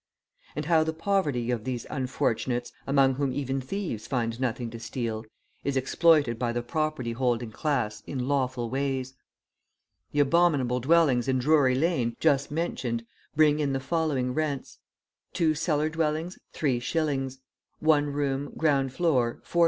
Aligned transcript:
And 0.55 0.65
how 0.65 0.83
the 0.83 0.93
poverty 0.95 1.51
of 1.51 1.63
these 1.63 1.85
unfortunates, 1.87 2.71
among 2.87 3.13
whom 3.13 3.31
even 3.33 3.61
thieves 3.61 4.07
find 4.07 4.39
nothing 4.41 4.71
to 4.71 4.79
steal, 4.79 5.27
is 5.63 5.77
exploited 5.77 6.39
by 6.39 6.51
the 6.53 6.63
property 6.63 7.11
holding 7.11 7.51
class 7.51 8.01
in 8.07 8.27
lawful 8.27 8.67
ways! 8.71 9.13
The 10.11 10.19
abominable 10.21 10.79
dwellings 10.79 11.27
in 11.27 11.37
Drury 11.37 11.75
Lane, 11.75 12.15
just 12.19 12.49
mentioned, 12.49 13.05
bring 13.35 13.59
in 13.59 13.73
the 13.73 13.79
following 13.79 14.33
rents: 14.33 14.79
two 15.33 15.53
cellar 15.53 15.87
dwellings, 15.87 16.39
3s.; 16.51 17.37
one 17.79 18.07
room, 18.11 18.53
ground 18.57 18.93
floor, 18.93 19.39
4s. 19.45 19.59